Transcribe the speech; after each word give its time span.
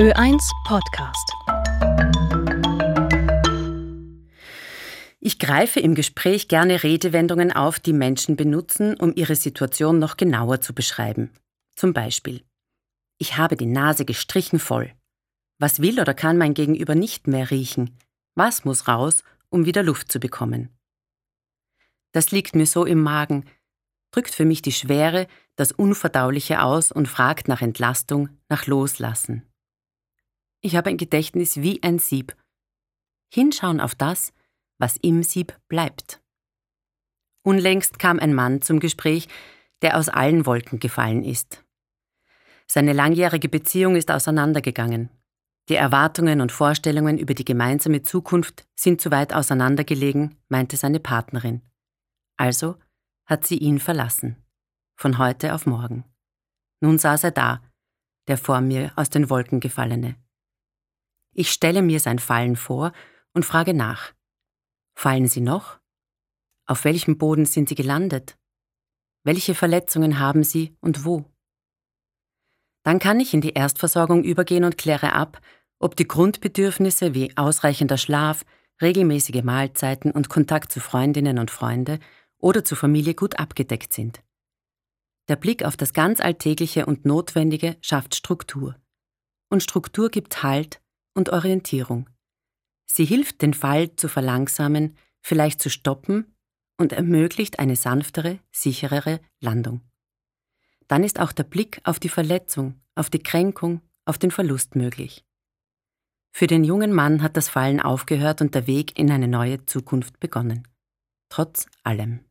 Ö1 0.00 0.50
Podcast. 0.64 1.30
Ich 5.20 5.38
greife 5.38 5.78
im 5.80 5.94
Gespräch 5.94 6.48
gerne 6.48 6.82
Redewendungen 6.82 7.52
auf, 7.52 7.78
die 7.78 7.92
Menschen 7.92 8.34
benutzen, 8.34 8.98
um 8.98 9.12
ihre 9.14 9.36
Situation 9.36 9.98
noch 9.98 10.16
genauer 10.16 10.62
zu 10.62 10.72
beschreiben. 10.72 11.34
Zum 11.76 11.92
Beispiel: 11.92 12.42
Ich 13.18 13.36
habe 13.36 13.56
die 13.56 13.66
Nase 13.66 14.06
gestrichen 14.06 14.58
voll. 14.58 14.90
Was 15.58 15.82
will 15.82 16.00
oder 16.00 16.14
kann 16.14 16.38
mein 16.38 16.54
Gegenüber 16.54 16.94
nicht 16.94 17.26
mehr 17.26 17.50
riechen? 17.50 17.98
Was 18.34 18.64
muss 18.64 18.88
raus, 18.88 19.22
um 19.50 19.66
wieder 19.66 19.82
Luft 19.82 20.10
zu 20.10 20.18
bekommen? 20.18 20.70
Das 22.12 22.30
liegt 22.30 22.54
mir 22.54 22.64
so 22.64 22.86
im 22.86 23.02
Magen, 23.02 23.44
drückt 24.12 24.34
für 24.34 24.46
mich 24.46 24.62
die 24.62 24.72
Schwere, 24.72 25.26
das 25.56 25.72
Unverdauliche 25.72 26.62
aus 26.62 26.90
und 26.90 27.06
fragt 27.06 27.48
nach 27.48 27.60
Entlastung, 27.60 28.30
nach 28.48 28.66
Loslassen. 28.66 29.44
Ich 30.62 30.76
habe 30.76 30.90
ein 30.90 30.96
Gedächtnis 30.96 31.58
wie 31.58 31.82
ein 31.82 31.98
Sieb. 31.98 32.36
Hinschauen 33.32 33.80
auf 33.80 33.94
das, 33.94 34.32
was 34.78 34.96
im 34.98 35.22
Sieb 35.22 35.58
bleibt. 35.68 36.20
Unlängst 37.42 37.98
kam 37.98 38.18
ein 38.18 38.34
Mann 38.34 38.60
zum 38.60 38.80
Gespräch, 38.80 39.28
der 39.82 39.96
aus 39.96 40.08
allen 40.08 40.44
Wolken 40.44 40.78
gefallen 40.78 41.24
ist. 41.24 41.64
Seine 42.66 42.92
langjährige 42.92 43.48
Beziehung 43.48 43.96
ist 43.96 44.10
auseinandergegangen. 44.10 45.08
Die 45.68 45.76
Erwartungen 45.76 46.40
und 46.40 46.52
Vorstellungen 46.52 47.18
über 47.18 47.34
die 47.34 47.44
gemeinsame 47.44 48.02
Zukunft 48.02 48.66
sind 48.76 49.00
zu 49.00 49.10
weit 49.10 49.32
auseinandergelegen, 49.32 50.36
meinte 50.48 50.76
seine 50.76 51.00
Partnerin. 51.00 51.62
Also 52.36 52.76
hat 53.26 53.46
sie 53.46 53.56
ihn 53.56 53.78
verlassen. 53.78 54.36
Von 54.96 55.18
heute 55.18 55.54
auf 55.54 55.66
morgen. 55.66 56.04
Nun 56.80 56.98
saß 56.98 57.24
er 57.24 57.30
da, 57.30 57.62
der 58.28 58.36
vor 58.36 58.60
mir 58.60 58.92
aus 58.96 59.10
den 59.10 59.30
Wolken 59.30 59.60
gefallene. 59.60 60.16
Ich 61.32 61.50
stelle 61.50 61.82
mir 61.82 62.00
sein 62.00 62.18
Fallen 62.18 62.56
vor 62.56 62.92
und 63.32 63.44
frage 63.44 63.74
nach. 63.74 64.12
Fallen 64.94 65.28
Sie 65.28 65.40
noch? 65.40 65.78
Auf 66.66 66.84
welchem 66.84 67.18
Boden 67.18 67.46
sind 67.46 67.68
Sie 67.68 67.74
gelandet? 67.74 68.36
Welche 69.22 69.54
Verletzungen 69.54 70.18
haben 70.18 70.44
Sie 70.44 70.76
und 70.80 71.04
wo? 71.04 71.24
Dann 72.82 72.98
kann 72.98 73.20
ich 73.20 73.34
in 73.34 73.40
die 73.40 73.52
Erstversorgung 73.52 74.24
übergehen 74.24 74.64
und 74.64 74.78
kläre 74.78 75.12
ab, 75.12 75.40
ob 75.78 75.96
die 75.96 76.08
Grundbedürfnisse 76.08 77.14
wie 77.14 77.36
ausreichender 77.36 77.98
Schlaf, 77.98 78.44
regelmäßige 78.80 79.42
Mahlzeiten 79.42 80.10
und 80.10 80.28
Kontakt 80.28 80.72
zu 80.72 80.80
Freundinnen 80.80 81.38
und 81.38 81.50
Freunde 81.50 81.98
oder 82.38 82.64
zur 82.64 82.78
Familie 82.78 83.14
gut 83.14 83.38
abgedeckt 83.38 83.92
sind. 83.92 84.22
Der 85.28 85.36
Blick 85.36 85.64
auf 85.64 85.76
das 85.76 85.92
ganz 85.92 86.20
Alltägliche 86.20 86.86
und 86.86 87.04
Notwendige 87.04 87.76
schafft 87.82 88.14
Struktur. 88.14 88.76
Und 89.48 89.62
Struktur 89.62 90.08
gibt 90.10 90.42
Halt 90.42 90.80
und 91.14 91.30
Orientierung. 91.30 92.08
Sie 92.86 93.04
hilft, 93.04 93.42
den 93.42 93.54
Fall 93.54 93.94
zu 93.96 94.08
verlangsamen, 94.08 94.96
vielleicht 95.20 95.60
zu 95.60 95.70
stoppen 95.70 96.34
und 96.78 96.92
ermöglicht 96.92 97.58
eine 97.58 97.76
sanftere, 97.76 98.38
sicherere 98.50 99.20
Landung. 99.40 99.82
Dann 100.88 101.04
ist 101.04 101.20
auch 101.20 101.32
der 101.32 101.44
Blick 101.44 101.80
auf 101.84 102.00
die 102.00 102.08
Verletzung, 102.08 102.80
auf 102.94 103.10
die 103.10 103.22
Kränkung, 103.22 103.80
auf 104.04 104.18
den 104.18 104.30
Verlust 104.30 104.74
möglich. 104.74 105.24
Für 106.32 106.46
den 106.46 106.64
jungen 106.64 106.92
Mann 106.92 107.22
hat 107.22 107.36
das 107.36 107.48
Fallen 107.48 107.80
aufgehört 107.80 108.40
und 108.40 108.54
der 108.54 108.66
Weg 108.66 108.98
in 108.98 109.10
eine 109.10 109.28
neue 109.28 109.64
Zukunft 109.66 110.20
begonnen. 110.20 110.66
Trotz 111.28 111.66
allem. 111.84 112.24